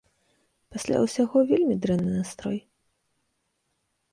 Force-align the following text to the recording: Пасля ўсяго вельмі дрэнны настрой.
Пасля 0.77 1.01
ўсяго 1.03 1.43
вельмі 1.51 1.75
дрэнны 1.83 2.11
настрой. 2.17 2.59